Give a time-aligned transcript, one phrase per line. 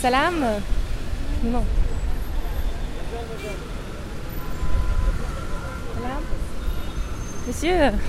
[0.00, 0.40] Salam.
[1.42, 1.66] Non.
[5.94, 6.22] Salam.
[7.46, 7.92] Monsieur.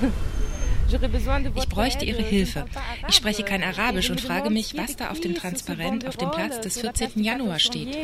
[1.55, 2.65] Ich bräuchte Ihre Hilfe.
[3.07, 6.59] Ich spreche kein Arabisch und frage mich, was da auf dem Transparent auf dem Platz
[6.59, 7.11] des 14.
[7.23, 7.95] Januar steht.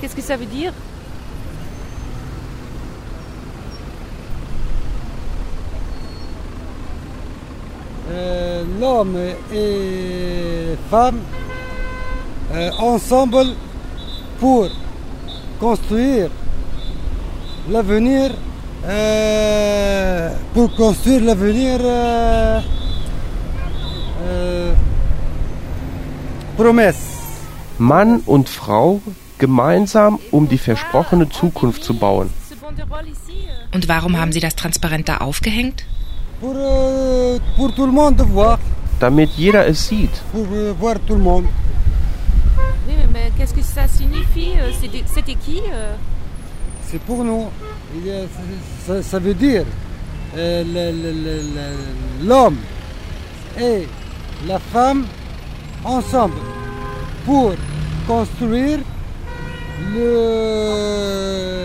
[0.00, 0.72] Qu'est-ce que ça veut dire?
[8.10, 9.18] Euh, l'homme
[9.52, 11.20] et femme
[12.78, 13.54] ensemble
[14.38, 14.68] pour
[15.60, 16.30] construire
[17.70, 18.30] l'avenir,
[18.84, 22.60] euh, pour construire l'avenir euh,
[24.24, 24.72] euh,
[26.56, 27.18] promesse.
[27.78, 29.00] Mann und Frau
[29.38, 32.30] gemeinsam, um die versprochene Zukunft zu bauen.
[33.72, 35.84] Und warum haben Sie das Transparent da aufgehängt?
[36.40, 36.54] Pour,
[37.56, 38.58] pour tout le monde voir,
[39.00, 40.10] Damit jeder es sieht.
[43.40, 44.70] Qu'est-ce que ça signifie euh,
[45.06, 45.94] C'était qui euh
[46.86, 47.46] C'est pour nous.
[48.86, 49.64] Ça, ça veut dire
[50.36, 51.82] euh,
[52.22, 52.58] l'homme
[53.58, 53.88] et
[54.46, 55.06] la femme
[55.84, 56.34] ensemble
[57.24, 57.54] pour
[58.06, 58.80] construire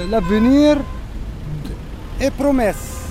[0.10, 0.78] l'avenir
[2.22, 3.02] et promesse.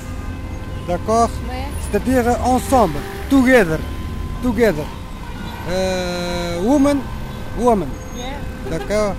[0.88, 1.28] D'accord?
[1.50, 1.66] Ouais.
[1.82, 3.78] C'est-à-dire ensemble, together,
[4.42, 4.86] together.
[5.68, 7.00] Euh, woman,
[7.58, 7.88] woman.
[8.70, 9.14] D'accord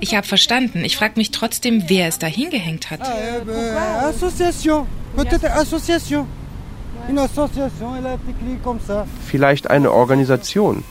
[0.00, 0.84] Ich habe verstanden.
[0.84, 3.00] Ich frage mich trotzdem, wer es da hingehängt hat.
[3.02, 4.12] Ah,
[8.86, 9.06] ça.
[9.26, 10.84] Vielleicht eine Organisation.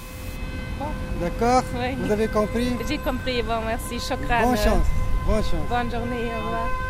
[1.20, 1.96] D'accord Oui.
[2.00, 3.42] Vous avez compris J'ai compris.
[3.42, 4.00] Bon, merci.
[4.00, 4.44] Chokran.
[4.44, 4.88] Bonne chance.
[5.26, 5.68] Bonne chance.
[5.70, 6.32] Bonne journée.
[6.32, 6.87] Au revoir.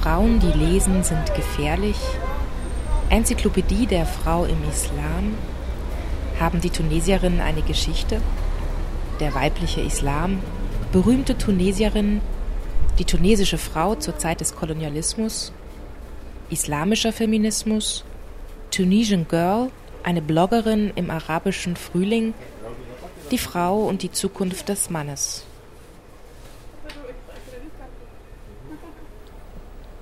[0.00, 1.96] Frauen, die lesen, sind gefährlich.
[3.10, 5.34] Enzyklopädie der Frau im Islam.
[6.38, 8.20] Haben die Tunesierinnen eine Geschichte?
[9.18, 10.38] Der weibliche Islam.
[10.92, 12.20] Berühmte Tunesierinnen.
[13.00, 15.52] Die tunesische Frau zur Zeit des Kolonialismus.
[16.48, 18.04] Islamischer Feminismus.
[18.70, 19.70] Tunisian Girl,
[20.04, 22.34] eine Bloggerin im arabischen Frühling.
[23.32, 25.44] Die Frau und die Zukunft des Mannes.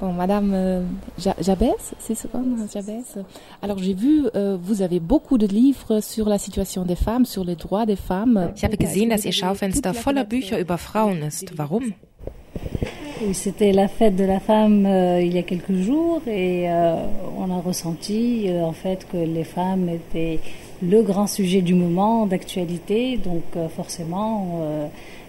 [0.01, 0.83] Bon, Madame euh,
[1.19, 3.17] Ja- Jabès, c'est hein, Jabès.
[3.62, 7.45] Alors j'ai vu, euh, vous avez beaucoup de livres sur la situation des femmes, sur
[7.45, 8.51] les droits des femmes.
[8.55, 11.56] Ich habe gesehen, dass Ihr Schaufenster voller Bücher über Frauen ist.
[11.56, 11.95] Warum?
[13.23, 16.97] Oui, C'était la fête de la femme euh, il y a quelques jours et euh,
[17.39, 20.41] on a ressenti euh, en fait que les femmes étaient
[20.83, 23.17] le grand sujet du moment d'actualité.
[23.17, 24.61] Donc euh, forcément,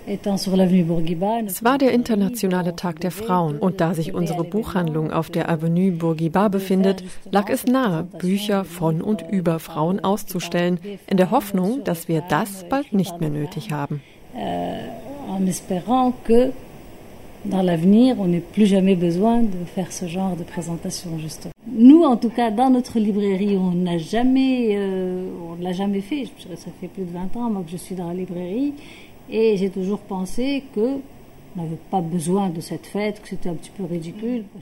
[0.07, 1.39] Bourguiba...
[1.45, 5.91] Es war der internationale Tag der Frauen und da sich unsere Buchhandlung auf der Avenue
[5.91, 12.07] Bourguiba befindet, lag es nahe, Bücher von und über Frauen auszustellen, in der Hoffnung, dass
[12.07, 14.01] wir das bald nicht mehr nötig haben.
[14.37, 14.87] euh,
[15.29, 16.51] en espérant que
[17.45, 21.53] dans l'avenir, on n'ait plus jamais besoin de faire ce genre de présentation, justement.
[21.71, 26.01] Nous, en tout cas, dans notre librairie, on n'a jamais, euh, on ne l'a jamais
[26.01, 26.25] fait.
[26.55, 28.73] Ça fait plus de 20 ans, moi, que je suis dans la librairie,
[29.29, 31.01] et j'ai toujours pensé que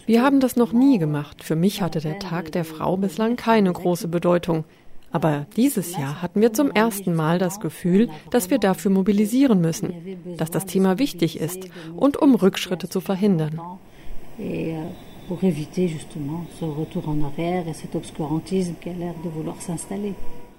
[0.08, 1.44] Wir haben das noch nie gemacht.
[1.44, 4.64] Für mich hatte der Tag der Frau bislang keine große Bedeutung.
[5.12, 9.94] Aber dieses Jahr hatten wir zum ersten Mal das Gefühl, dass wir dafür mobilisieren müssen,
[10.38, 13.60] dass das Thema wichtig ist und um Rückschritte zu verhindern.
[14.38, 14.84] Euh,
[15.28, 19.62] pour éviter justement ce retour en arrière et cet obscurantisme qui a l'air de vouloir
[19.62, 20.14] s'installer.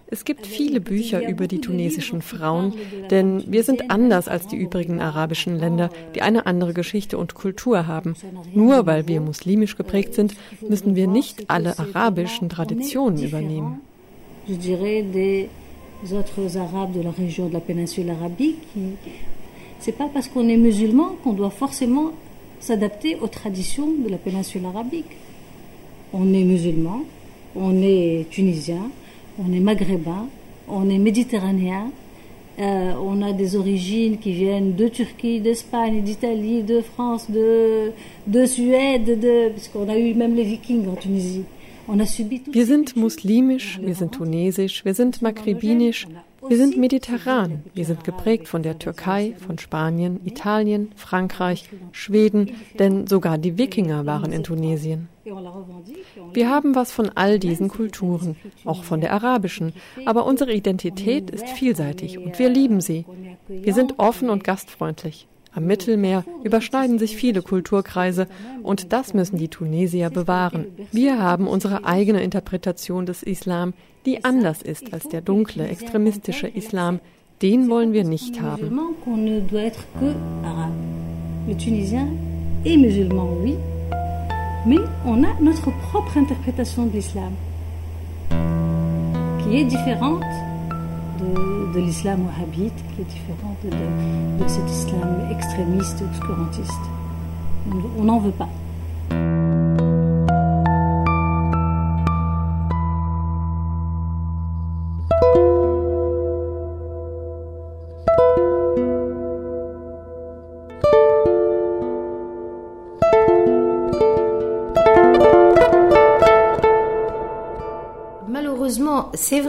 [0.09, 2.75] Es gibt viele Bücher über die tunesischen Frauen,
[3.11, 7.89] denn wir sind anders als die übrigen arabischen Länder, die eine andere Geschichte und Kultur
[7.89, 8.15] haben.
[8.55, 10.37] Nur weil wir muslimisch geprägt sind,
[10.69, 13.81] müssen wir nicht alle arabischen Traditionen übernehmen.
[19.79, 22.13] C'est pas parce qu'on est musulman qu'on doit forcément
[22.61, 25.17] s'adapter aux traditions de la péninsule arabique.
[26.13, 27.03] On est musulman,
[27.55, 28.91] on est tunisien,
[29.39, 30.27] on est maghrébin,
[30.69, 31.91] on est méditerranéen.
[32.59, 37.93] Euh, on a des origines qui viennent de Turquie, d'Espagne, d'Italie, de France, de,
[38.27, 41.43] de Suède, de, puisqu'on a eu même les Vikings en Tunisie.
[41.87, 46.09] On a subi toutes Wir sind muslimisch, wir sind tunesisch, wir sind maghrebinisch,
[46.49, 53.07] wir sind mediterran, wir sind geprägt von der Türkei, von Spanien, Italien, Frankreich, Schweden, denn
[53.07, 55.09] sogar die Wikinger waren in Tunesien.
[56.33, 59.73] Wir haben was von all diesen Kulturen, auch von der arabischen,
[60.05, 63.05] aber unsere Identität ist vielseitig und wir lieben sie.
[63.49, 65.27] Wir sind offen und gastfreundlich.
[65.57, 68.29] Am Mittelmeer überschneiden sich viele Kulturkreise
[68.63, 70.67] und das müssen die Tunesier bewahren.
[70.93, 73.73] Wir haben unsere eigene Interpretation des Islam,
[74.05, 77.01] die anders ist als der dunkle, extremistische Islam.
[77.41, 78.79] Den wollen wir nicht haben.
[83.47, 83.57] Oui,
[84.67, 87.33] mais on a notre propre interprétation de l'islam,
[89.43, 90.25] qui est différente
[91.19, 96.73] de, de l'islam wahhabite, qui est différente de, de cet islam extrémiste, obscurantiste.
[97.99, 98.49] On n'en veut pas.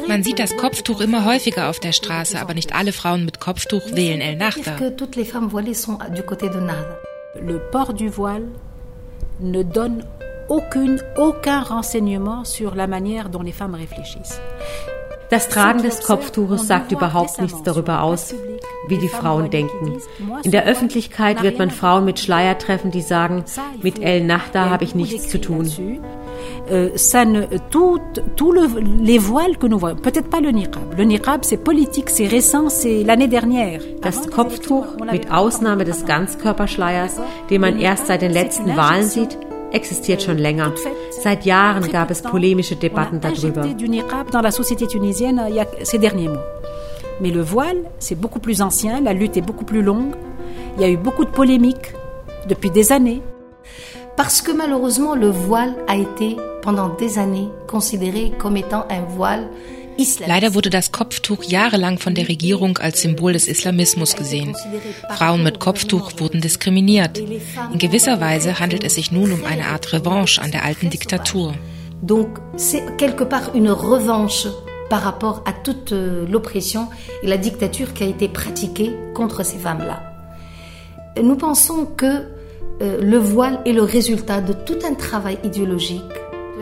[0.07, 3.83] Man sieht das Kopftuch immer häufiger auf der Straße, aber nicht alle Frauen mit Kopftuch
[3.93, 4.77] wählen El Nahda.
[7.39, 8.47] Le port du voile
[9.39, 10.03] ne donne
[10.49, 14.39] aucune, aucun renseignement sur la manière dont les femmes réfléchissent.
[15.29, 18.33] Das Tragen des Kopftuches sagt überhaupt nichts darüber aus,
[18.87, 19.99] wie die Frauen denken.
[20.43, 23.43] In der Öffentlichkeit wird man Frauen mit Schleier treffen, die sagen,
[23.81, 25.69] mit El Nahda habe ich nichts zu tun.
[26.69, 27.99] Euh, ça ne, tout,
[28.35, 28.67] tout le,
[29.01, 30.97] les voiles que nous voyons, peut-être pas le niqab.
[30.97, 33.79] Le niqab, c'est politique, c'est récent, c'est l'année dernière.
[34.01, 39.37] Das Kopftuch, mit Ausnahme des Ganzkörperschleiers, den man erst seit den letzten Wahlen sieht,
[39.71, 40.73] existiert schon länger.
[41.23, 43.61] Seit Jahren gab es polemische Debatten darüber.
[43.61, 46.43] du niqab dans la société tunisienne il y a ces derniers mois.
[47.21, 50.13] Mais le voile, c'est beaucoup plus ancien, la lutte est beaucoup plus longue.
[50.75, 51.93] Il y a eu beaucoup de polémiques
[52.47, 53.21] depuis des années.
[54.15, 56.37] Parce que malheureusement, le voile a été
[56.67, 59.47] pendant des années considéré comme étant un voile
[60.27, 64.53] Leider wurde das Kopftuch jahrelang von der Regierung als Symbol des Islamismus gesehen.
[65.17, 67.17] Frauen mit Kopftuch wurden diskriminiert.
[67.73, 71.53] In gewisser Weise handelt es sich nun um eine Art Revanche an der alten Diktatur.
[72.01, 74.47] Donc c'est quelque part une revanche
[74.89, 76.89] par rapport à toute euh, l'oppression
[77.23, 79.99] et la dictature qui a été pratiquée contre ces femmes-là.
[81.23, 82.05] Nous pensons que
[82.81, 86.03] euh, le voile est le résultat de tout un travail idéologique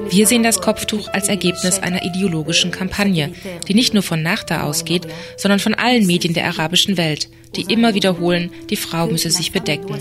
[0.09, 3.31] wir sehen das Kopftuch als Ergebnis einer ideologischen Kampagne,
[3.67, 5.07] die nicht nur von Nachta ausgeht,
[5.37, 9.97] sondern von allen Medien der arabischen Welt, die immer wiederholen, die Frau müsse sich bedecken.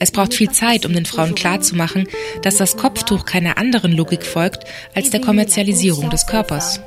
[0.00, 2.08] Es braucht viel Zeit, um den Frauen klarzumachen,
[2.42, 4.64] dass das Kopftuch keiner anderen Logik folgt
[4.94, 6.80] als der Kommerzialisierung des Körpers.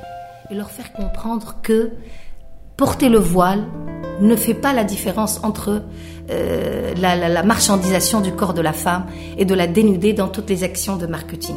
[2.76, 3.64] Porter le voile
[4.20, 5.82] ne fait pas la différence entre
[6.30, 10.64] euh, la, marchandisation du corps de la femme et de la dénuder dans toutes les
[10.64, 11.56] actions de marketing.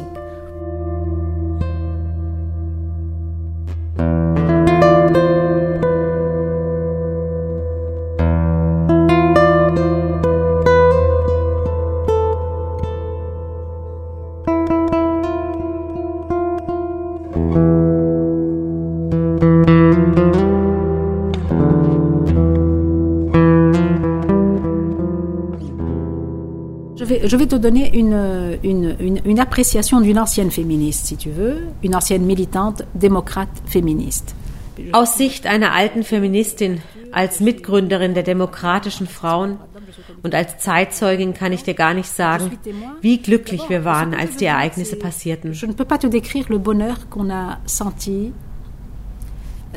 [27.26, 31.62] Je vais te donner une, une, une, une appréciation d'une ancienne féministe, si tu veux,
[31.82, 34.34] une ancienne militante démocrate féministe.
[34.92, 39.56] Aus Sicht einer alten Feministin, als Mitgründerin der demokratischen Frauen
[40.22, 42.58] und als Zeitzeugin kann ich dir gar nicht sagen,
[43.00, 45.52] wie glücklich wir waren, als die Ereignisse passierten.
[45.52, 48.32] Je ne peux pas te décrire le bonheur qu'on a senti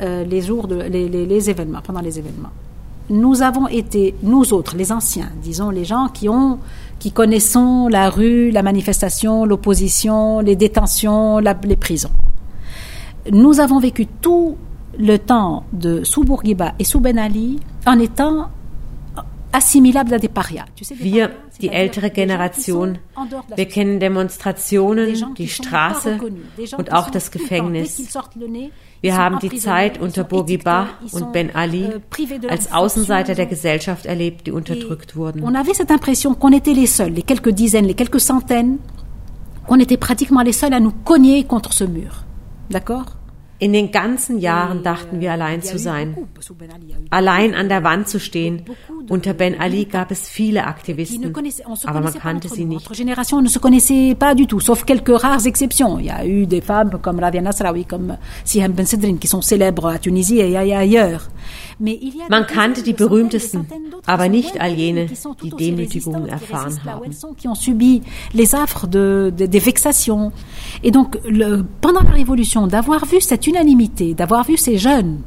[0.02, 2.52] euh, les jours de les, les, les événements, pendant les événements.
[3.10, 6.58] Nous avons été, nous autres, les anciens, disons les gens qui ont
[7.00, 12.10] qui connaissons la rue, la manifestation, l'opposition, les détentions, la, les prisons.
[13.32, 14.56] Nous avons vécu tout
[14.98, 18.50] le temps de sous Bourguiba et sous Ben Ali en étant
[19.52, 20.66] assimilables à des parias.
[21.00, 22.98] Wir, die ältere Generation,
[23.56, 26.18] wir kennen Demonstrationen, die Straße
[26.76, 28.00] und auch das Gefängnis.
[29.02, 34.46] Wir haben die Zeit unter Bourguiba und Ben Ali euh, als Außenseiter der Gesellschaft erlebt,
[34.46, 35.42] die unterdrückt wurden.
[35.42, 38.78] On avait cette impression qu'on était les seuls, les quelques dizaines, les quelques centaines,
[39.66, 42.24] qu'on était pratiquement les seuls à nous cogner contre ce mur.
[42.68, 43.19] D'accord
[43.60, 46.16] in den ganzen Jahren dachten wir allein zu sein,
[47.10, 48.62] allein an der Wand zu stehen.
[49.08, 51.34] Unter Ben Ali gab es viele Aktivisten,
[51.84, 52.90] aber man kannte sie nicht.
[52.94, 55.98] Génération ne se connaissait pas du tout, sauf quelques rares exceptions.
[55.98, 59.42] Il y a eu des femmes comme Rabia Nasraoui, comme Siham Ben Sedrin, qui sont
[59.42, 61.28] célèbres à Tunisie et ailleurs.
[62.28, 63.66] Man kannte die berühmtesten,
[64.06, 65.06] aber nicht all jene,
[65.42, 67.10] die Demütigungen erfahren haben.
[67.36, 68.02] Qui ont subi
[68.34, 70.32] les affres de, de, des vexations.
[70.82, 75.22] Et donc, le, pendant la Révolution, d'avoir vu cette unanimité, d'avoir vu ces jeunes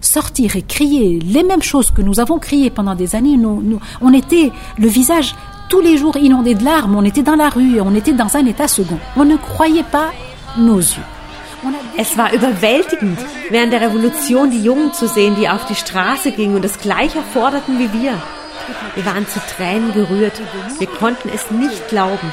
[0.00, 3.80] sortir et crier les mêmes choses que nous avons criées pendant des années, nous, nous,
[4.00, 5.34] on était le visage
[5.68, 8.46] tous les jours inondé de larmes, on était dans la rue, on était dans un
[8.46, 8.98] état second.
[9.16, 10.10] On ne croyait pas
[10.56, 11.17] nos yeux.
[11.96, 13.18] Es war überwältigend,
[13.50, 17.22] während der Revolution die Jungen zu sehen, die auf die Straße gingen und das Gleiche
[17.32, 18.22] forderten wie wir.
[18.94, 20.40] Wir waren zu Tränen gerührt.
[20.78, 22.32] Wir konnten es nicht glauben.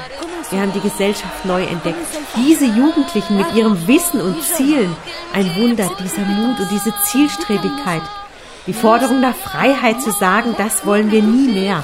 [0.51, 1.98] Wir haben die Gesellschaft neu entdeckt.
[2.36, 4.96] Diese Jugendlichen mit ihrem Wissen und Zielen.
[5.34, 8.03] Ein Wunder, dieser Mut und diese Zielstrebigkeit.
[8.67, 11.84] Die Forderung nach Freiheit zu sagen, das wollen wir nie mehr.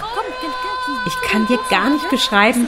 [1.07, 2.67] Ich kann dir gar nicht beschreiben,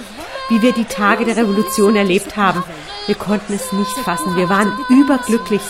[0.50, 2.64] wie wir die Tage der Revolution erlebt haben.
[3.08, 4.36] Wir konnten es nicht fassen.
[4.36, 5.62] Wir waren überglücklich.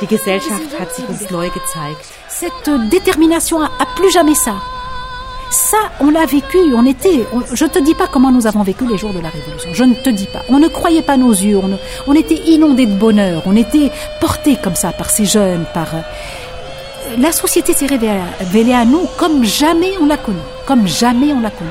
[0.00, 2.04] Die Gesellschaft hat sich uns neu gezeigt.
[2.28, 4.54] Cette détermination a plus jamais ça.
[5.50, 8.86] Ça, on l'a vécu, on était, on, je te dis pas comment nous avons vécu
[8.86, 10.42] les jours de la Révolution, je ne te dis pas.
[10.50, 13.90] On ne croyait pas nos yeux, on, on était inondés de bonheur, on était
[14.20, 15.94] portés comme ça par ces jeunes, par...
[15.94, 16.02] Euh,
[17.18, 21.50] la société s'est révélée à nous comme jamais on l'a connue, comme jamais on l'a
[21.50, 21.70] connue.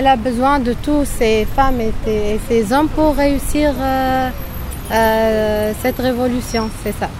[0.00, 4.30] Elle a besoin de tous ces femmes et, ces hommes pour réussir euh,
[4.90, 7.10] euh, cette révolution, c'est ça.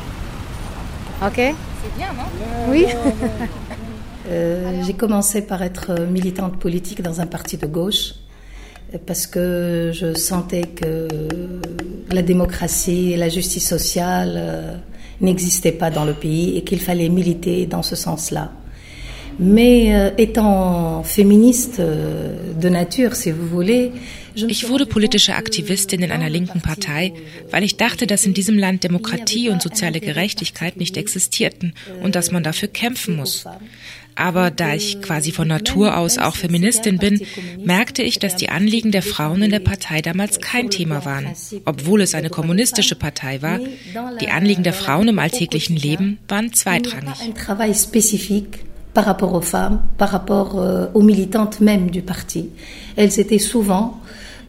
[1.26, 1.36] Ok?
[1.36, 2.70] C'est bien, non?
[2.70, 2.86] Oui.
[4.30, 8.14] euh, J'ai commencé par être militante politique dans un parti de gauche
[9.06, 11.06] parce que je sentais que
[12.10, 14.80] la démocratie et la justice sociale
[15.20, 18.52] n'existaient pas dans le pays et qu'il fallait militer dans ce sens-là.
[24.34, 27.14] Ich wurde politische Aktivistin in einer linken Partei,
[27.50, 32.30] weil ich dachte, dass in diesem Land Demokratie und soziale Gerechtigkeit nicht existierten und dass
[32.30, 33.46] man dafür kämpfen muss.
[34.14, 37.22] Aber da ich quasi von Natur aus auch Feministin bin,
[37.64, 41.28] merkte ich, dass die Anliegen der Frauen in der Partei damals kein Thema waren.
[41.64, 43.58] Obwohl es eine kommunistische Partei war,
[44.20, 47.16] die Anliegen der Frauen im alltäglichen Leben waren zweitrangig
[48.94, 52.50] par rapport aux femmes, par rapport euh, aux militantes même du parti.
[52.96, 54.00] Elles étaient souvent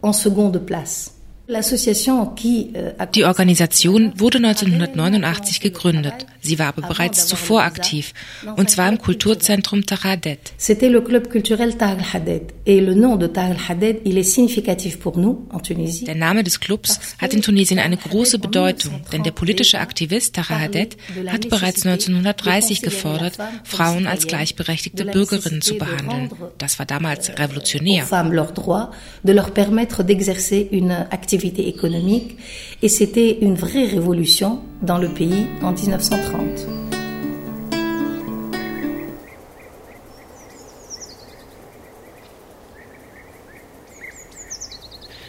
[0.02, 1.14] en seconde place.
[1.54, 6.26] Euh, Die Organisation wurde 1989 gegründet.
[6.40, 8.14] Sie war aber bereits zuvor aktiv,
[8.56, 10.52] und zwar im Kulturzentrum Tahadet.
[10.58, 12.42] C'était le club culturel Tahal Haddad.
[12.64, 16.04] Et le nom de Tahal Haddad, il est significatif pour nous en Tunisie.
[16.04, 20.96] Der Name des Clubs hat in Tunesien eine große Bedeutung, denn der politische Aktivist Haddad
[21.26, 26.30] hat bereits 1930 gefordert, Frauen als gleichberechtigte Bürgerinnen zu behandeln.
[26.58, 28.04] Das war damals revolutionär.
[28.04, 28.90] Femmes leur droit
[29.22, 32.36] de leur permettre d'exercer une activité activité économique
[32.82, 36.66] et c'était une vraie révolution dans le pays en 1930.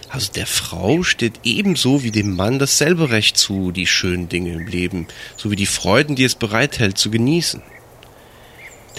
[0.09, 4.67] Also der Frau steht ebenso wie dem Mann dasselbe Recht zu, die schönen Dinge im
[4.67, 7.63] Leben, sowie die Freuden, die es bereithält, zu genießen.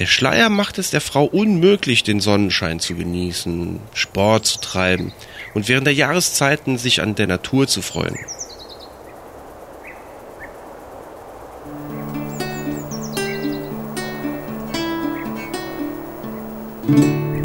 [0.00, 5.12] Der Schleier macht es der Frau unmöglich, den Sonnenschein zu genießen, Sport zu treiben
[5.54, 8.16] und während der Jahreszeiten sich an der Natur zu freuen.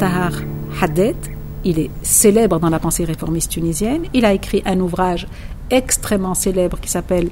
[0.00, 0.32] Tahar
[0.80, 1.16] Haddad,
[1.62, 4.06] il est célèbre dans la pensée réformiste tunisienne.
[4.12, 5.28] Il a écrit un ouvrage
[5.70, 7.30] extrêmement célèbre qui s'appelle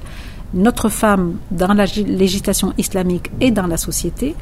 [0.53, 4.33] Notre femme dans la législation islamique et dans la société.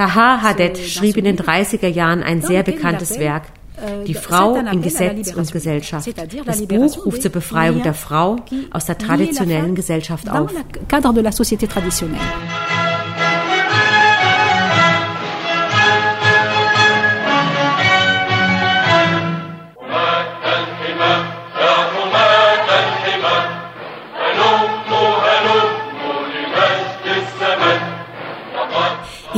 [0.00, 3.42] Taha Hadet schrieb in den 30er Jahren ein sehr bekanntes Werk,
[4.06, 6.10] Die Frau in Gesetz und Gesellschaft.
[6.46, 8.36] Das Buch ruft zur Befreiung der Frau
[8.70, 10.50] aus der traditionellen Gesellschaft auf.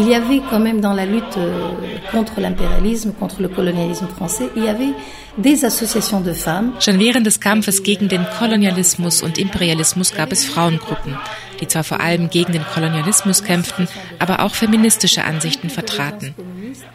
[0.02, 1.70] Il y avait quand même dans la lutte euh,
[2.10, 4.92] contre l'impérialisme, contre le colonialisme français, il y avait
[5.38, 6.72] des associations de femmes.
[6.80, 11.16] Schon während des Kampfes gegen den Kolonialismus und Imperialismus gab es Frauengruppen,
[11.60, 13.86] die zwar vor allem gegen den Kolonialismus kämpften,
[14.18, 16.34] aber auch feministische Ansichten vertraten.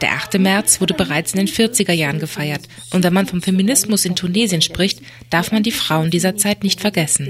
[0.02, 0.40] Der 8.
[0.40, 2.62] März wurde bereits in den 40er Jahren gefeiert.
[2.94, 6.82] Und wenn man vom Feminismus in Tunesien spricht, darf man die Frauen dieser Zeit nicht
[6.82, 7.28] vergessen.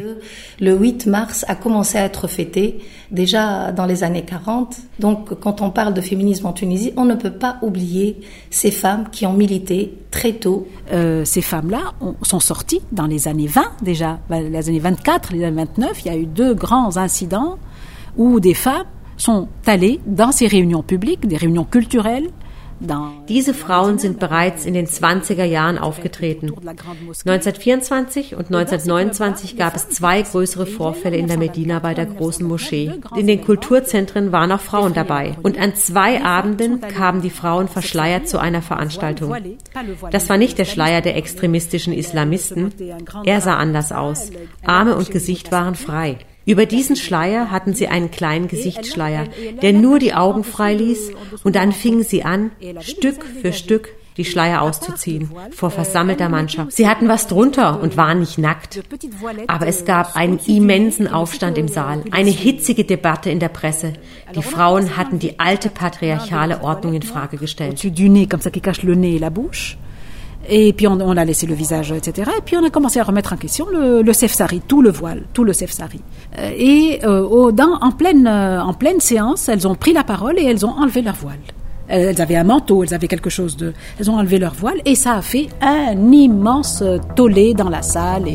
[0.60, 2.80] Le 8 mars a commencé à être fêté
[3.12, 4.78] déjà dans les années 40.
[5.00, 8.18] Donc quand on parle de féminisme en Tunisie, on ne peut pas oublier
[8.50, 10.68] ces femmes qui ont milité très tôt.
[10.92, 15.66] Euh, ces femmes-là sont sorties dans les années 20 déjà, les années 24, les années
[15.66, 16.02] 29.
[16.06, 17.58] Il y a eu deux grands incidents
[18.16, 18.86] où des femmes
[19.18, 22.30] sont allées dans ces réunions publiques, des réunions culturelles,
[23.28, 26.52] Diese Frauen sind bereits in den 20er Jahren aufgetreten.
[26.56, 32.92] 1924 und 1929 gab es zwei größere Vorfälle in der Medina bei der großen Moschee.
[33.16, 35.36] In den Kulturzentren waren auch Frauen dabei.
[35.42, 39.36] Und an zwei Abenden kamen die Frauen verschleiert zu einer Veranstaltung.
[40.12, 42.72] Das war nicht der Schleier der extremistischen Islamisten.
[43.26, 44.32] Er sah anders aus.
[44.64, 46.20] Arme und Gesicht waren frei.
[46.48, 49.26] Über diesen Schleier hatten sie einen kleinen Gesichtsschleier,
[49.62, 51.12] der nur die Augen frei ließ,
[51.44, 56.72] und dann fingen sie an, Stück für Stück die Schleier auszuziehen vor versammelter Mannschaft.
[56.72, 58.82] Sie hatten was drunter und waren nicht nackt.
[59.48, 63.94] Aber es gab einen immensen Aufstand im Saal, eine hitzige Debatte in der Presse.
[64.36, 67.84] Die Frauen hatten die alte patriarchale Ordnung in Frage gestellt.
[70.50, 72.32] Et puis on, a laissé le visage, etc.
[72.38, 75.24] Et puis on a commencé à remettre en question le, le sefsari, tout le voile,
[75.34, 76.00] tout le sefsari.
[76.40, 80.72] Euh, et euh, euh, en pleine séance, elles ont pris la parole et elles ont
[80.72, 81.40] enlevé leur voile.
[81.90, 83.74] Elles avaient un manteau, elles avaient quelque chose de...
[83.98, 86.84] Elles ont enlevé leur voile et ça a fait un immense
[87.16, 88.26] tollé dans la salle.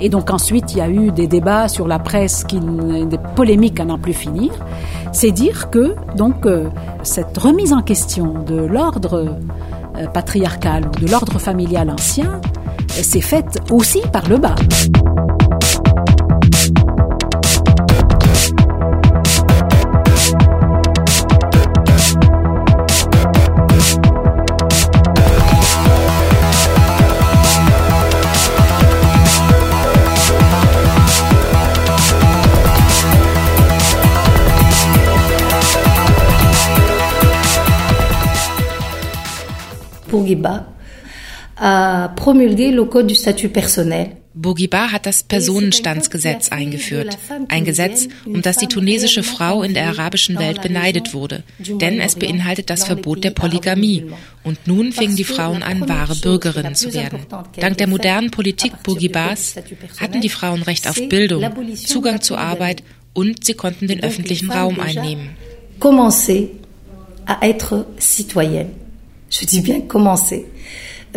[0.00, 3.78] Et, donc ensuite, il y a eu des débats sur la presse, qui, des polémiques
[3.78, 4.52] à n'en plus finir.
[5.12, 6.48] C'est dire que donc
[7.04, 9.36] cette remise en question de l'ordre
[10.08, 12.40] patriarcale ou de l'ordre familial ancien
[12.88, 14.54] s'est faite aussi par le bas.
[40.10, 40.66] Bourguiba
[41.56, 44.16] a promulgué le Code du statut personnel.
[44.32, 47.18] Bourguiba hat das Personenstandsgesetz eingeführt,
[47.48, 52.14] ein Gesetz, um das die tunesische Frau in der arabischen Welt beneidet wurde, denn es
[52.14, 54.06] beinhaltet das Verbot der Polygamie.
[54.44, 57.26] Und nun fingen die Frauen an, wahre Bürgerinnen zu werden.
[57.58, 59.56] Dank der modernen Politik Bourguibas
[60.00, 61.44] hatten die Frauen Recht auf Bildung,
[61.74, 65.30] Zugang zur Arbeit und sie konnten den öffentlichen Raum einnehmen.
[65.80, 66.48] Commencer
[67.26, 68.79] à être citoyenne
[69.30, 70.46] je dis bien commencer.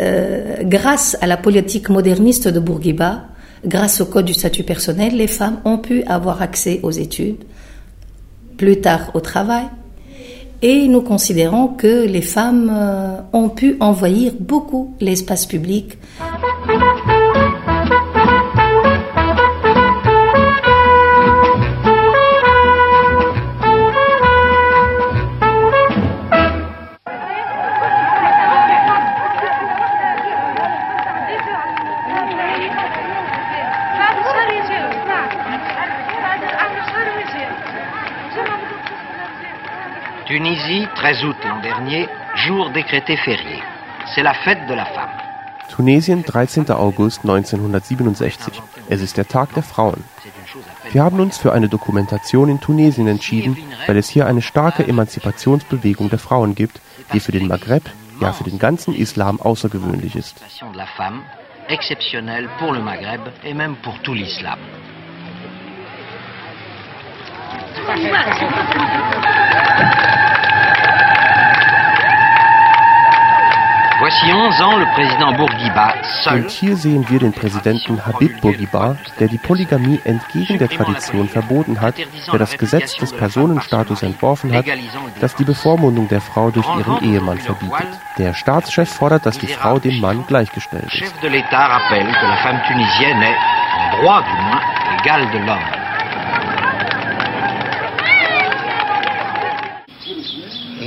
[0.00, 3.24] Euh, grâce à la politique moderniste de Bourguiba,
[3.64, 7.44] grâce au code du statut personnel, les femmes ont pu avoir accès aux études,
[8.56, 9.64] plus tard au travail,
[10.62, 15.98] et nous considérons que les femmes euh, ont pu envahir beaucoup l'espace public.
[40.34, 43.62] Tunisie, 13 août l'an dernier, jour décrété férié.
[44.16, 45.10] C'est la fête de la femme.
[45.68, 46.72] Tunesien, 13.
[46.72, 48.60] August 1967.
[48.90, 50.02] Es ist der Tag der Frauen.
[50.90, 56.10] Wir haben uns für eine Dokumentation in Tunesien entschieden, weil es hier eine starke Emanzipationsbewegung
[56.10, 56.80] der Frauen gibt,
[57.12, 57.84] die für den Maghreb,
[58.20, 60.42] ja für den ganzen Islam außergewöhnlich ist.
[76.30, 81.80] Und hier sehen wir den Präsidenten Habib Bourguiba, der die Polygamie entgegen der Tradition verboten
[81.80, 84.66] hat, der das Gesetz des Personenstatus entworfen hat,
[85.20, 87.86] das die Bevormundung der Frau durch ihren Ehemann verbietet.
[88.18, 90.94] Der Staatschef fordert, dass die Frau dem Mann gleichgestellt ist.
[90.94, 93.36] Chef de l'État rappelle que la femme tunisienne est,
[93.76, 94.60] en droit du moins,
[94.98, 95.84] égale de l'homme.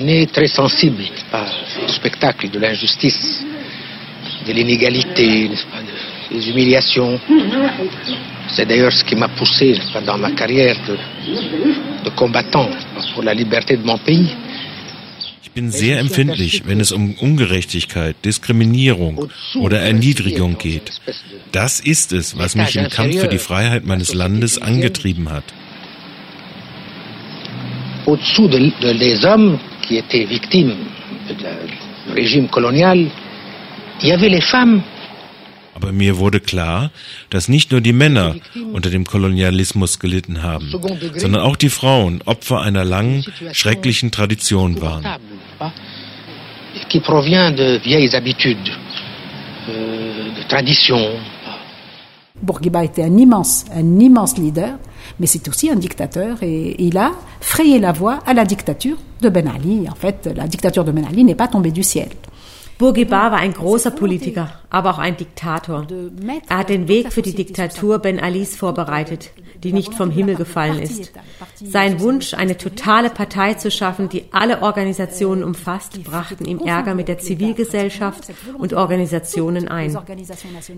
[0.05, 1.03] Est très sensible
[1.83, 3.43] au spectacle de l'injustice,
[4.45, 5.49] de l'inégalité,
[6.31, 7.19] des humiliations.
[8.53, 10.97] C'est d'ailleurs ce qui m'a poussé dans ma carrière de,
[12.05, 12.69] de combattant
[13.13, 14.29] pour la liberté de mon pays.
[15.43, 20.91] Ich bin sehr empfindlich, wenn es um Ungerechtigkeit, Diskriminierung oder Erniedrigung geht.
[21.51, 25.45] Das ist es, was mich im Kampf für die Freiheit meines Landes angetrieben hat.
[28.05, 30.75] Au-dessous de, de, des hommes qui étaient victimes
[31.29, 33.07] de régime colonial,
[34.01, 34.81] il y avait les femmes
[35.77, 36.89] aber mir wurde klar,
[37.29, 38.35] dass nicht nur die Männer
[38.73, 40.71] unter dem Kolonialismus gelitten haben,
[41.15, 43.23] sondern auch die Frauen Opfer einer langen,
[43.53, 45.05] schrecklichen Tradition waren.
[45.05, 45.69] Euh.
[52.41, 54.79] Bourguiba était un immense, un immense leader,
[55.19, 59.29] mais c'est aussi un dictateur et il a frayé la voie à la dictature de
[59.29, 59.87] Ben Ali.
[59.89, 62.09] En fait, la dictature de Ben Ali n'est pas tombée du ciel.
[62.77, 65.87] Bourguiba war ein großer Politiker, aber auch ein Diktator.
[66.47, 69.31] Er hat den Weg für die Diktatur Ben Alis vorbereitet,
[69.63, 71.11] die nicht vom Himmel gefallen ist.
[71.55, 77.07] Sein Wunsch, eine totale Partei zu schaffen, die alle Organisationen umfasst, brachten ihm Ärger mit
[77.07, 78.25] der Zivilgesellschaft
[78.59, 79.97] und Organisationen ein.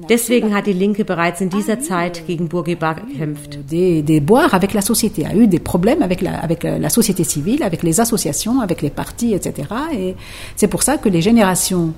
[0.07, 3.59] Deswegen hat die Linke bereits in dieser Zeit gegen Bourguiba gekämpft.
[3.69, 7.25] Des, des boires avec la société, a eu des problèmes avec la, avec la société
[7.25, 9.67] civile, avec les associations, avec les partis, etc.
[9.93, 10.15] Et
[10.55, 11.88] c'est pour ça que les générations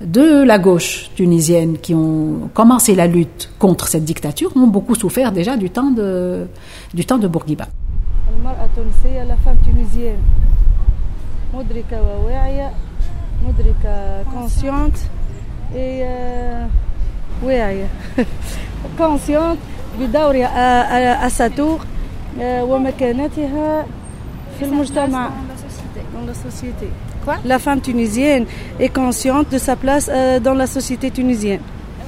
[0.00, 5.30] de la gauche tunisienne qui ont commencé la lutte contre cette dictature ont beaucoup souffert
[5.30, 6.46] déjà du temps de,
[6.94, 7.66] du temps de Bourguiba.
[9.26, 10.22] la femme tunisienne,
[11.54, 12.70] مدركة وواعية
[13.48, 14.98] مدركة consciente
[15.74, 16.04] et
[17.44, 17.88] واعية
[18.98, 19.58] consciente
[20.00, 21.80] بدورها à sa tour
[22.40, 23.86] ومكانتها
[24.58, 25.30] في المجتمع
[26.14, 27.03] dans la société.
[27.45, 28.45] La femme tunisienne
[28.79, 31.61] est consciente de sa place euh, dans la société tunisienne.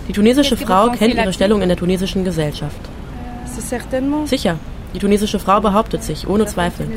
[0.08, 2.80] Die tunesische Frau kennt ihre Stellung in der tunesischen Gesellschaft.
[4.26, 4.58] Sicher,
[4.94, 6.88] die tunesische Frau behauptet sich, ohne Zweifel.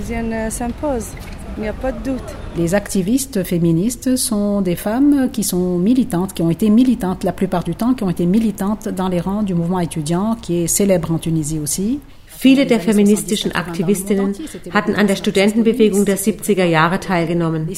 [2.56, 7.64] Les activistes féministes sont des femmes qui sont militantes, qui ont été militantes la plupart
[7.64, 11.10] du temps, qui ont été militantes dans les rangs du mouvement étudiant, qui est célèbre
[11.10, 11.98] en Tunisie aussi.
[12.40, 14.34] Viele der feministischen Aktivistinnen
[14.70, 17.68] hatten an der Studentenbewegung der 70er Jahre teilgenommen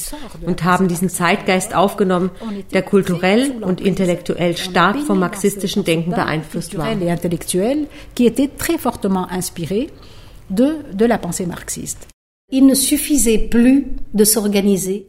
[0.46, 2.30] und haben diesen Zeitgeist aufgenommen,
[2.72, 6.94] der kulturell und intellektuell stark vom marxistischen Denken beeinflusst war.
[10.48, 12.11] De, de la pensée marxiste.
[12.54, 12.74] Ne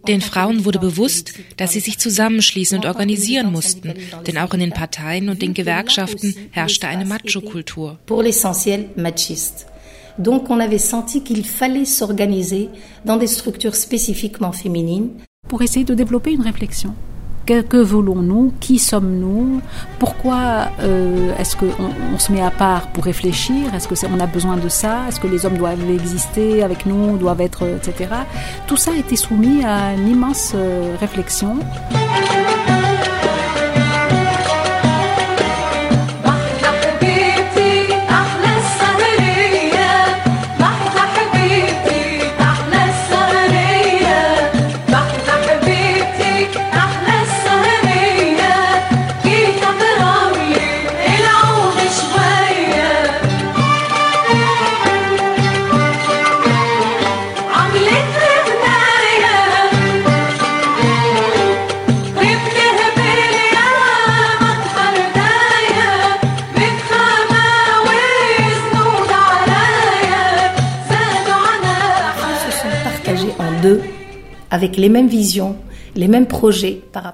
[0.08, 3.94] den Frauen wurde bewusst, dass sie sich zusammenschließen und organisieren mussten,
[4.26, 8.00] denn auch in den Parteien und den Gewerkschaften herrschte eine Macho-Kultur.
[8.06, 9.66] Pour l'essentiel machiste.
[10.18, 12.70] Donc on avait senti qu'il fallait s'organiser
[13.04, 15.10] dans des structures spécifiquement féminines
[15.50, 16.96] pour essayer de développer une réflexion
[17.46, 18.54] que, que voulons-nous?
[18.60, 19.62] Qui sommes-nous?
[20.00, 21.68] Pourquoi euh, est-ce qu'on
[22.14, 23.74] on se met à part pour réfléchir?
[23.74, 25.08] Est-ce qu'on a besoin de ça?
[25.08, 28.10] Est-ce que les hommes doivent exister avec nous, doivent être, etc.
[28.68, 31.58] Tout ça a été soumis à une immense euh, réflexion.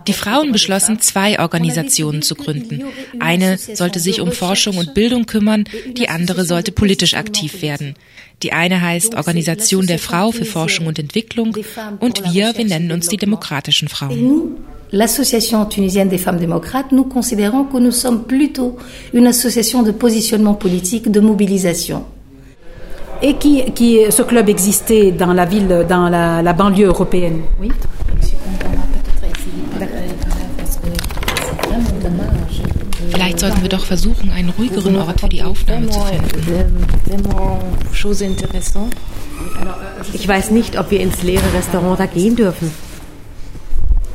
[0.07, 2.83] Die Frauen beschlossen, zwei Organisationen zu gründen.
[3.19, 5.63] Eine sollte sich um Forschung und Bildung kümmern,
[5.97, 7.95] die andere sollte politisch aktiv werden.
[8.43, 11.55] Die eine heißt Organisation der Frau für Forschung und Entwicklung
[11.99, 14.55] und wir, wir nennen uns die demokratischen Frauen.
[14.91, 18.75] L'Association tunisienne des femmes démocrates, nous considérons que nous sommes plutôt
[19.13, 22.05] une association de positionnement politique, de mobilisation.
[23.21, 27.41] Et qui, qui, ce club existait dans la ville, dans la, la banlieue européenne.
[27.59, 27.69] Oui.
[33.11, 36.85] Vielleicht sollten wir doch versuchen, einen ruhigeren Ort für die Aufnahme zu finden.
[40.13, 42.71] Ich weiß nicht, ob wir ins leere Restaurant da gehen dürfen.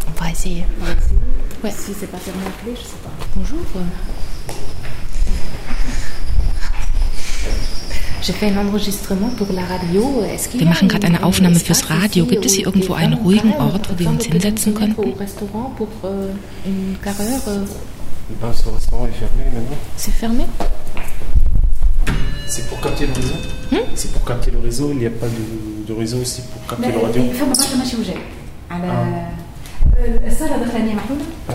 [0.07, 0.65] On va essayer.
[10.53, 12.27] Wir machen gerade eine Aufnahme fürs Radio.
[12.27, 15.15] Gibt es hier irgendwo einen ruhigen Ort, wo wir uns hinsetzen könnten?
[18.43, 19.77] Euh, ce restaurant est fermé maintenant.
[19.97, 20.45] C'est fermé?
[22.47, 23.35] C'est pour capter le réseau
[23.71, 23.77] hmm?
[23.95, 26.93] C'est pour capter le réseau, il n'y a pas de, de réseau aussi pour capter
[26.93, 27.23] le radio
[31.49, 31.55] ah.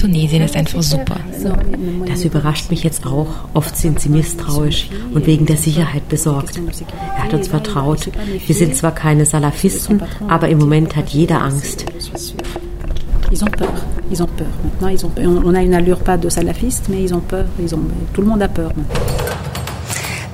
[0.00, 1.16] Tunesien ist einfach super.
[2.06, 3.28] Das überrascht mich jetzt auch.
[3.54, 6.60] Oft sind sie misstrauisch und wegen der Sicherheit besorgt.
[7.16, 8.10] Er hat uns vertraut.
[8.46, 11.86] Wir sind zwar keine Salafisten, aber im Moment hat jeder Angst.
[13.30, 13.68] Ils ont peur.
[14.10, 14.46] Ils ont peur.
[14.64, 15.42] Maintenant, ils ont peur.
[15.44, 17.44] On a une allure pas de salafiste, mais ils ont peur.
[17.58, 17.80] Ils ont,
[18.14, 19.17] tout le monde a peur maintenant.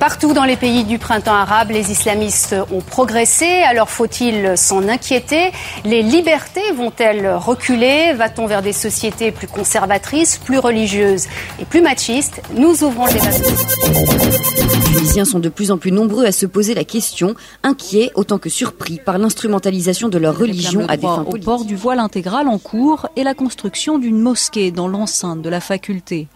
[0.07, 3.63] Partout dans les pays du printemps arabe, les islamistes ont progressé.
[3.63, 5.51] Alors faut-il s'en inquiéter?
[5.83, 8.13] Les libertés vont-elles reculer?
[8.13, 11.25] Va-t-on vers des sociétés plus conservatrices, plus religieuses
[11.59, 12.39] et plus machistes?
[12.53, 13.31] Nous ouvrons le débat.
[13.31, 18.37] Les Tunisiens sont de plus en plus nombreux à se poser la question, inquiets autant
[18.37, 21.41] que surpris par l'instrumentalisation de leur religion à des fins politiques.
[21.41, 25.49] Au port du voile intégral en cours et la construction d'une mosquée dans l'enceinte de
[25.49, 26.27] la faculté.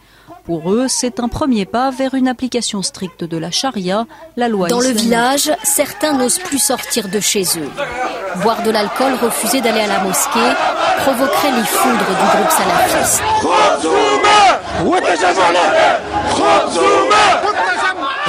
[0.46, 4.68] Pour eux, c'est un premier pas vers une application stricte de la charia, la loi
[4.68, 4.98] Dans islamique.
[4.98, 7.70] le village, certains n'osent plus sortir de chez eux.
[8.44, 10.40] Boire de l'alcool, refuser d'aller à la mosquée,
[11.00, 13.22] provoquerait les foudres du groupe salafiste.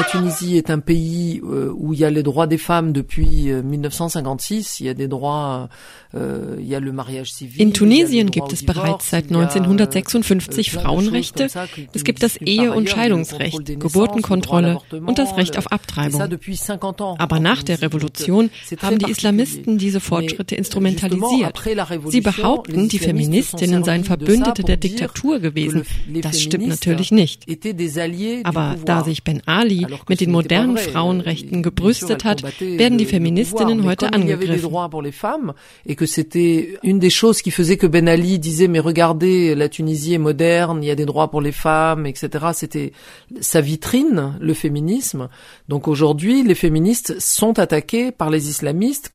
[0.01, 3.51] La Tunisie est un pays euh, où il y a les droits des femmes depuis
[3.51, 4.81] euh, 1956.
[4.81, 5.69] Il y a des droits,
[6.15, 7.61] euh, il y a le mariage civil.
[7.61, 11.49] In Tunesien gibt es bereits seit 1956 Frauenrechte.
[11.93, 16.23] Es gibt das Ehe- und Scheidungsrecht, Geburtenkontrolle und das Recht auf Abtreibung.
[17.19, 18.49] Aber nach der Revolution
[18.81, 21.61] haben die Islamisten diese Fortschritte instrumentalisiert.
[22.09, 25.83] Sie behaupten, die Feministinnen seien Verbündete der Diktatur gewesen.
[26.23, 27.45] Das stimmt natürlich nicht.
[28.45, 34.13] Aber da sich Ben Ali mit den modernen Frauenrechten gebrüstet hat, werden die Feministinnen heute
[34.13, 35.53] angegriffen.
[35.87, 39.69] Et que c'était une des choses qui faisait que Ben Ali disait mais regardez la
[39.69, 42.29] Tunisie est moderne, il y a des droits pour les femmes, etc.
[42.55, 42.93] C'était
[43.41, 45.29] sa vitrine, le féminisme.
[45.69, 49.13] Donc aujourd'hui, les féministes sont attaqués par les islamistes.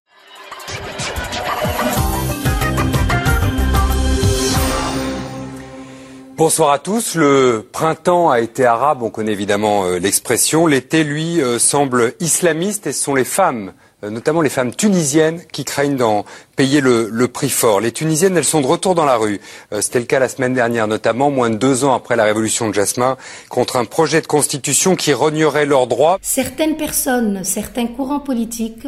[6.38, 7.16] Bonsoir à tous.
[7.16, 10.68] Le printemps a été arabe, on connaît évidemment euh, l'expression.
[10.68, 13.72] L'été, lui, euh, semble islamiste et ce sont les femmes,
[14.04, 16.26] euh, notamment les femmes tunisiennes, qui craignent d'en
[16.58, 17.80] payer le, prix fort.
[17.80, 19.40] Les Tunisiennes, elles sont de retour dans la rue.
[19.80, 22.74] C'était le cas la semaine dernière, notamment moins de deux ans après la révolution de
[22.74, 23.16] Jasmin,
[23.48, 26.20] contre un projet de constitution qui rognerait leurs droits.
[26.22, 28.88] Certaines personnes, certains courants politiques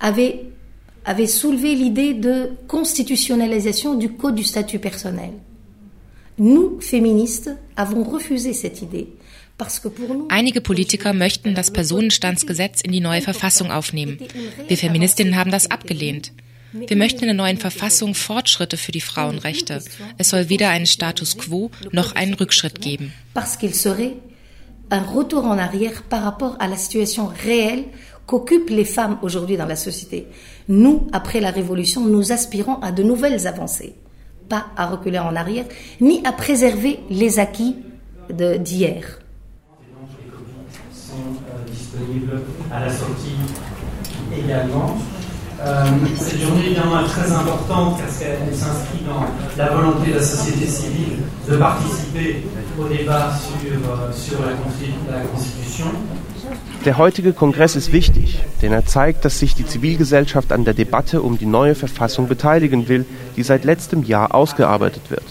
[0.00, 0.46] avaient
[1.26, 5.32] soulevé l'idée de constitutionnalisation du code du statut personnel.
[6.38, 9.08] Nous, Feministes, avons refusé cette idée.
[9.56, 14.18] Parce que pour nous, Einige Politiker möchten das Personenstandsgesetz in die neue Verfassung aufnehmen.
[14.68, 16.32] Wir Feministinnen haben das abgelehnt.
[16.72, 19.82] Wir möchten in der neuen Verfassung Fortschritte für die Frauenrechte.
[20.18, 23.14] Es soll weder einen Status quo noch einen Rückschritt geben.
[23.32, 24.12] Parce qu'il serait
[24.90, 27.84] un retour en arrière par rapport à la situation réelle
[28.26, 30.26] qu'occupent les femmes aujourd'hui dans la société.
[30.68, 33.94] Nous, après la Révolution, nous aspirons à de nouvelles avancées.
[34.48, 35.64] Pas à reculer en arrière,
[36.00, 37.76] ni à préserver les acquis
[38.30, 39.18] d'hier.
[40.92, 41.14] sont
[41.48, 43.36] euh, disponibles à la sortie
[44.36, 44.96] également.
[45.64, 45.84] Euh,
[46.18, 49.24] cette journée évidemment est très importante parce qu'elle s'inscrit dans
[49.56, 52.44] la volonté de la société civile de participer
[52.78, 55.86] au débat sur, euh, sur la, la Constitution.
[56.84, 61.22] Der heutige Kongress ist wichtig, denn er zeigt, dass sich die Zivilgesellschaft an der Debatte
[61.22, 63.04] um die neue Verfassung beteiligen will,
[63.36, 65.24] die seit letztem Jahr ausgearbeitet wird.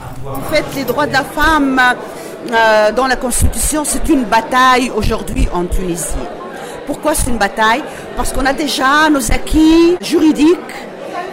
[0.00, 0.38] À pouvoir...
[0.38, 5.46] En fait, les droits de la femme euh, dans la Constitution, c'est une bataille aujourd'hui
[5.52, 6.14] en Tunisie.
[6.86, 7.82] Pourquoi c'est une bataille
[8.16, 10.74] Parce qu'on a déjà nos acquis juridiques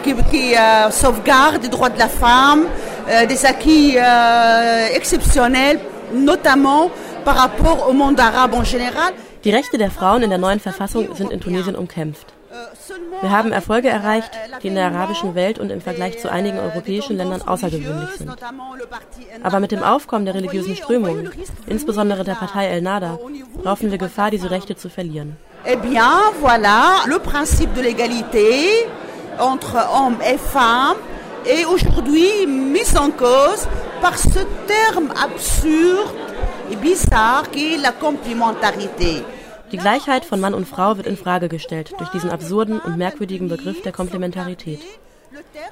[0.04, 2.97] qui, qui euh, sauvegardent les droits de la femme, euh,
[3.28, 5.80] des acquis euh, exceptionnels,
[6.14, 6.92] notamment
[7.24, 9.14] par rapport au monde arabe en général.
[9.44, 12.34] Die Rechte der Frauen in der neuen Verfassung sind in Tunesien umkämpft.
[13.22, 17.18] Wir haben Erfolge erreicht, die in der arabischen Welt und im Vergleich zu einigen europäischen
[17.18, 18.32] Ländern außergewöhnlich sind.
[19.44, 21.30] Aber mit dem Aufkommen der religiösen Strömungen,
[21.68, 23.20] insbesondere der Partei El Nada,
[23.64, 25.38] laufen wir Gefahr, diese Rechte zu verlieren.
[25.66, 28.88] Eh bien, voilà, le principe de l'égalité
[29.40, 30.96] entre hommes et femmes
[31.46, 33.68] est aujourd'hui mis en cause
[34.02, 36.16] par ce terme absurde
[36.72, 39.24] et bizarre qui est la complémentarité.
[39.72, 43.50] Die Gleichheit von Mann und Frau wird in Frage gestellt durch diesen absurden und merkwürdigen
[43.50, 44.80] Begriff der Komplementarität.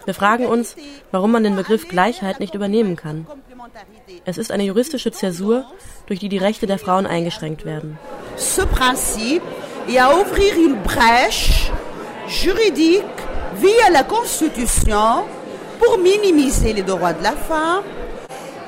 [0.03, 0.75] Wir fragen uns,
[1.11, 3.25] warum man den Begriff Gleichheit nicht übernehmen kann.
[4.25, 5.65] Es ist eine juristische Zäsur,
[6.07, 7.97] durch die die Rechte der Frauen eingeschränkt werden.
[8.37, 9.43] Ce principe
[9.87, 11.71] et à ouvrir une brèche
[12.27, 13.03] juridique
[13.55, 15.23] via la Constitution
[15.79, 17.83] pour minimiser les droits de la femme.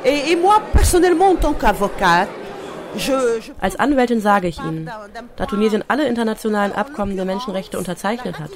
[0.06, 2.30] Et, et moi, personnellement, en tant qu'avocate,
[3.60, 4.90] Als Anwältin sage ich Ihnen,
[5.36, 8.50] da Tunesien alle internationalen Abkommen der Menschenrechte unterzeichnet hat,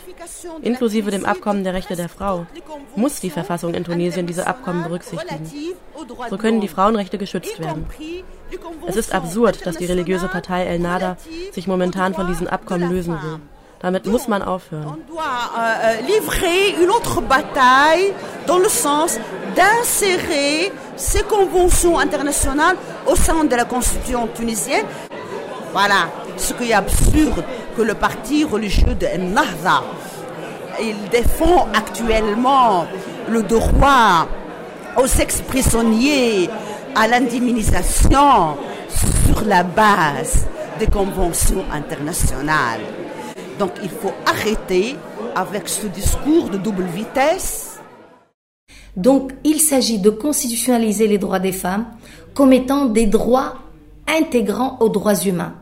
[0.62, 2.46] inklusive dem Abkommen der Rechte der Frau,
[2.96, 5.48] muss die Verfassung in Tunesien diese Abkommen berücksichtigen.
[6.30, 7.86] So können die Frauenrechte geschützt werden.
[8.88, 11.18] Es ist absurd, dass die religiöse Partei El Nada
[11.52, 13.40] sich momentan von diesen Abkommen lösen will.
[14.74, 15.24] On doit
[15.58, 18.14] euh, livrer une autre bataille
[18.46, 19.18] dans le sens
[19.56, 22.76] d'insérer ces conventions internationales
[23.08, 24.86] au sein de la constitution tunisienne.
[25.72, 27.44] Voilà, ce qui est absurde
[27.76, 29.84] que le parti religieux de Nahda,
[30.80, 32.86] il défend actuellement
[33.30, 34.28] le droit
[34.98, 36.50] aux ex-prisonniers
[36.96, 38.58] à l'indemnisation
[38.90, 40.46] sur la base
[40.80, 42.82] des conventions internationales.
[43.62, 44.96] Donc il faut arrêter
[45.36, 47.80] avec ce discours de double vitesse.
[48.96, 51.86] Donc il s'agit de constitutionnaliser les droits des femmes
[52.34, 53.60] comme étant des droits
[54.08, 55.54] intégrants aux droits humains.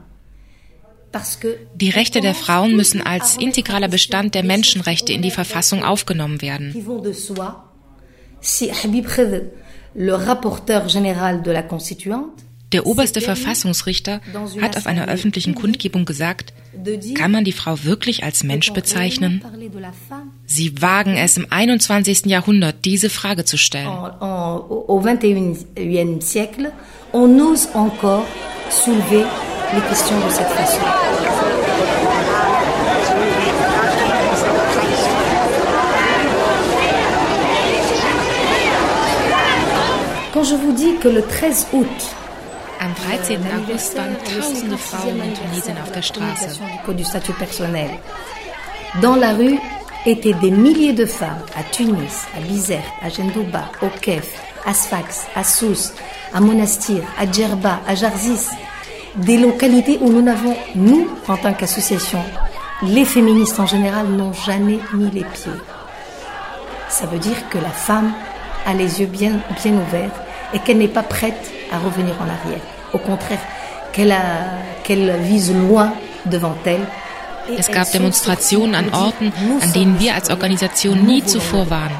[1.75, 6.71] Die Rechte der Frauen müssen als integraler Bestand der Menschenrechte in die Verfassung aufgenommen werden.
[8.39, 9.41] Si Habib Khedr,
[9.95, 14.21] le rapporteur général de la Constituante, der oberste Verfassungsrichter
[14.61, 16.53] hat auf einer öffentlichen Kundgebung gesagt,
[17.15, 19.43] kann man die Frau wirklich als Mensch bezeichnen?
[20.45, 22.25] Sie wagen es im 21.
[22.25, 23.87] Jahrhundert, diese Frage zu stellen.
[23.87, 26.71] Au 21e siècle,
[27.11, 28.25] on ose encore
[28.69, 29.25] soulever
[29.73, 30.15] les questions.
[40.31, 42.15] Quand je vous dis que le 13 août
[42.79, 43.39] am 13.
[43.57, 46.59] August waren tausende Frauen in Tunesien auf der Straße.
[49.01, 49.59] Dans la rue
[50.05, 54.27] étaient des milliers de femmes à Tunis, à Bizerte, à Gendouba, au Kef,
[54.65, 55.93] à Sfax, à Sousse,
[56.33, 58.47] à Monastir, à Djerba, à Jarzis.
[59.15, 62.23] Des localités où nous n'avons, nous, en tant qu'association,
[62.83, 65.51] les féministes en général n'ont jamais mis les pieds.
[66.87, 68.13] Ça veut dire que la femme
[68.65, 72.61] a les yeux bien, bien ouverts et qu'elle n'est pas prête à revenir en arrière.
[72.93, 73.39] Au contraire,
[73.93, 74.15] qu'elle
[74.83, 75.93] qu vise loin
[76.25, 76.85] devant elle.
[77.57, 81.99] Es gab Demonstrationen an Orten, an denen wir als Organisation nie zuvor waren.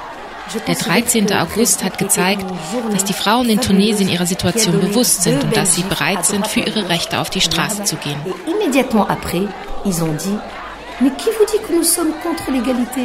[0.68, 1.32] Der 13.
[1.34, 2.46] August hat gezeigt,
[2.92, 6.62] dass die Frauen in Tunesien ihrer Situation bewusst sind und dass sie bereit sind, für
[6.62, 8.18] ihre Rechte auf die Straße zu gehen.
[8.48, 9.44] Immédiatement après,
[9.86, 10.38] ils ont dit,
[11.02, 13.02] mais qui vous dit que nous sommes contre l'égalité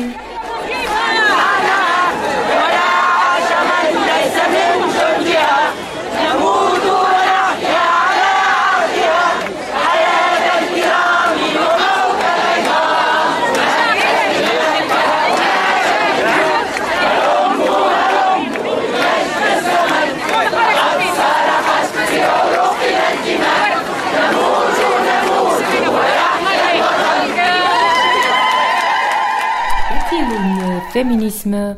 [30.94, 31.76] féminisme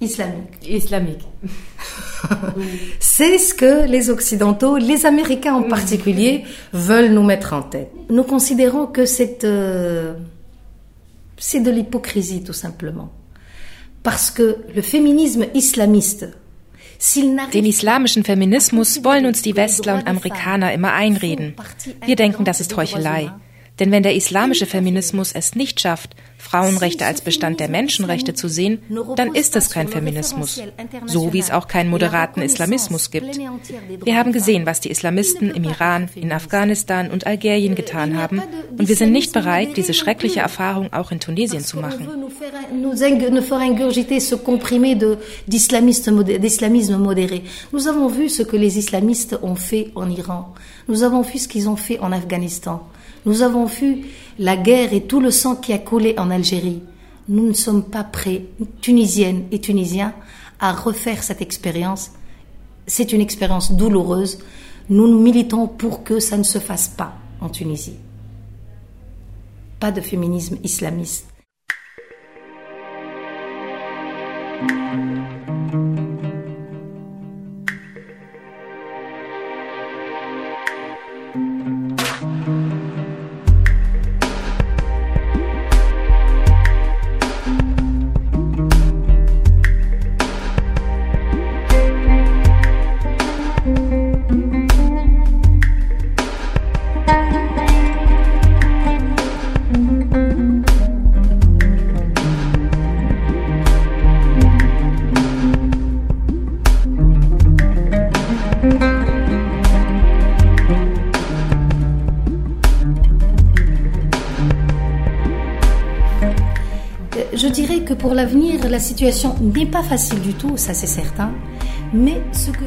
[0.00, 0.68] islamique.
[0.68, 1.24] Islamique.
[2.98, 7.92] C'est ce que les Occidentaux, les Américains en particulier, veulent nous mettre en tête.
[8.10, 10.14] Nous considérons que c'est euh,
[11.38, 13.12] c'est de l'hypocrisie tout simplement.
[14.02, 16.26] Parce que le féminisme islamiste
[17.52, 21.54] Den islamischen Feminismus wollen uns die Westler und Amerikaner immer einreden.
[22.06, 23.32] Wir denken, das ist Heuchelei.
[23.78, 28.82] Denn wenn der islamische Feminismus es nicht schafft, Frauenrechte als Bestand der Menschenrechte zu sehen,
[29.16, 30.60] dann ist es kein Feminismus,
[31.06, 33.38] so wie es auch keinen moderaten Islamismus gibt.
[34.04, 38.42] Wir haben gesehen, was die Islamisten im Iran, in Afghanistan und Algerien getan haben,
[38.76, 42.08] und wir sind nicht bereit, diese schreckliche Erfahrung auch in Tunesien zu machen.
[47.72, 50.54] Nous avons vu ce que les islamistes ont fait en Iran.
[50.86, 52.80] Nous avons vu ce qu'ils ont fait en Afghanistan.
[53.24, 54.06] Nous avons vu
[54.38, 56.82] la guerre et tout le sang qui a coulé en Algérie.
[57.28, 58.46] Nous ne sommes pas prêts,
[58.80, 60.12] Tunisiennes et Tunisiens,
[60.58, 62.10] à refaire cette expérience.
[62.86, 64.38] C'est une expérience douloureuse.
[64.90, 67.96] Nous nous militons pour que ça ne se fasse pas en Tunisie.
[69.78, 71.26] Pas de féminisme islamiste.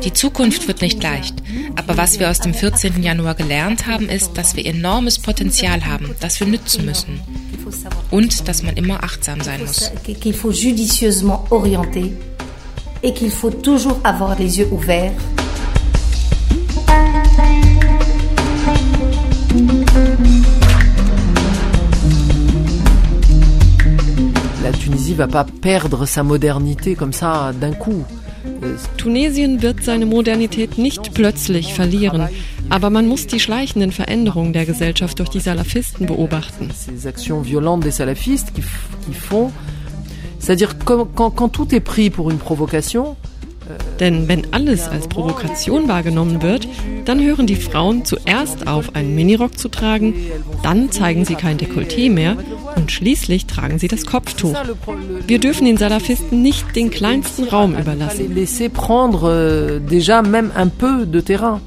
[0.03, 1.35] Die Zukunft wird nicht leicht,
[1.75, 3.01] aber was wir aus dem 14.
[3.01, 7.19] Januar gelernt haben, ist, dass wir enormes Potenzial haben, das wir nützen müssen.
[8.11, 9.91] Und dass man immer achtsam sein muss.
[10.03, 12.11] Qu'il faut judicieusement orienter
[13.01, 15.11] et qu'il faut toujours avoir les yeux ouverts.
[25.15, 28.03] Va pas perdre sa modernité comme ça d'un coup.
[28.97, 32.29] Tunesien wird seine Modernität nicht plötzlich verlieren,
[32.69, 36.69] aber man muss die schleichenden Veränderungen der Gesellschaft durch die Salafisten beobachten.
[36.71, 39.51] Ces actions violentes des salafistes qui, qui font,
[40.39, 43.15] c'est-à-dire quand, quand, quand tout est pris pour une provocation,
[43.99, 46.67] denn wenn alles als Provokation wahrgenommen wird,
[47.05, 50.13] dann hören die Frauen zuerst auf, einen Minirock zu tragen,
[50.63, 52.37] dann zeigen sie kein Dekolleté mehr
[52.75, 54.55] und schließlich tragen sie das Kopftuch.
[55.27, 58.35] Wir dürfen den Salafisten nicht den kleinsten Raum überlassen.
[58.73, 61.59] Prendre euh.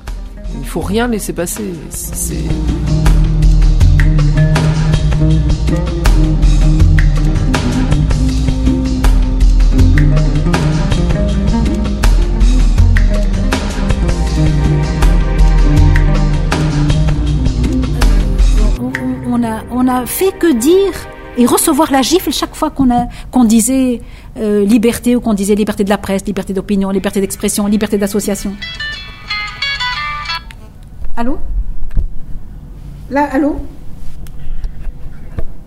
[0.60, 1.62] Il faut rien laisser passer.
[20.06, 20.92] Fait que dire
[21.36, 22.88] et recevoir la gifle chaque fois qu'on
[23.30, 24.00] qu'on disait
[24.38, 28.54] euh, liberté ou qu'on disait liberté de la presse, liberté d'opinion, liberté d'expression, liberté d'association.
[31.16, 31.38] Allô?
[33.10, 33.56] Là, allô?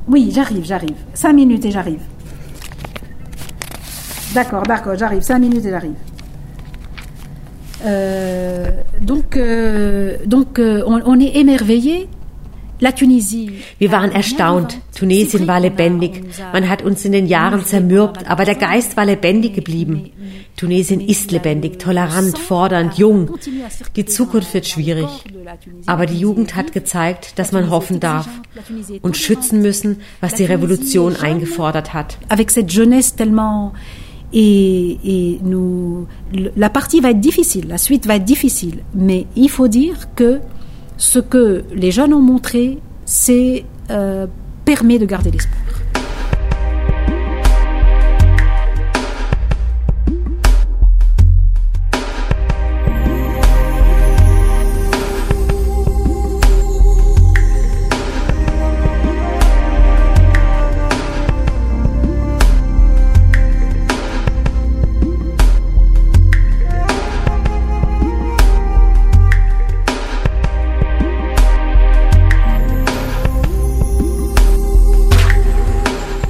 [0.08, 0.98] Oui, j'arrive, j'arrive.
[1.14, 2.02] Cinq minutes et j'arrive.
[4.34, 5.22] D'accord, d'accord, j'arrive.
[5.22, 5.96] Cinq minutes et j'arrive.
[7.86, 8.70] Euh,
[9.02, 12.08] donc, euh, donc on, on est émerveillé
[12.82, 14.80] Wir waren erstaunt.
[14.96, 16.24] Tunesien war lebendig.
[16.52, 20.12] Man hat uns in den Jahren zermürbt, aber der Geist war lebendig geblieben.
[20.58, 23.38] Tunesien ist lebendig, tolerant, fordernd, jung.
[23.96, 25.08] Die Zukunft wird schwierig.
[25.86, 28.28] Aber die Jugend hat gezeigt, dass man hoffen darf
[29.02, 32.18] und schützen müssen, was die Revolution eingefordert hat.
[32.30, 33.74] Avec cette jeunesse tellement
[34.34, 36.08] et, et nous,
[36.56, 40.40] la partie va être difficile, la suite va être difficile, mais il faut dire que
[41.02, 44.28] ce que les jeunes ont montré, c'est euh,
[44.66, 45.81] permet de garder l'espoir.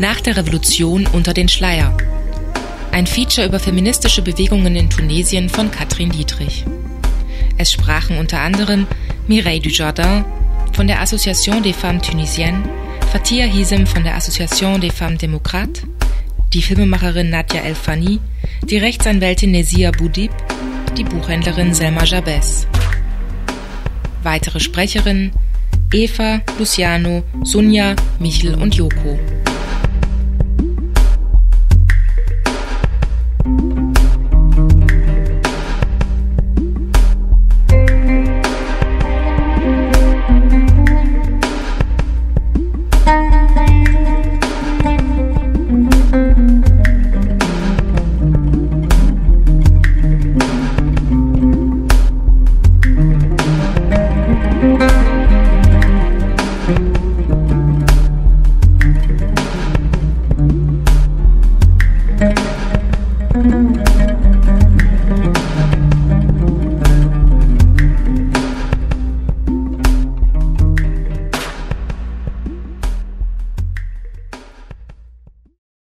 [0.02, 1.96] Nach der Revolution unter den Schleier.
[2.92, 6.66] Ein Feature über feministische Bewegungen in Tunesien von Katrin Dietrich.
[7.60, 8.88] Es sprachen unter anderem
[9.28, 10.26] Mireille Dujardin
[10.74, 12.68] von der Association des Femmes Tunisiennes,
[13.12, 15.84] Fatia Hisem von der Association des Femmes Démocrates,
[16.52, 18.20] die Filmemacherin Nadja El-Fani,
[18.64, 20.32] die Rechtsanwältin Nesia Boudib,
[20.98, 22.66] die Buchhändlerin Selma Jabez.
[24.24, 25.32] Weitere Sprecherinnen
[25.94, 29.20] Eva, Luciano, Sunja, Michel und Joko.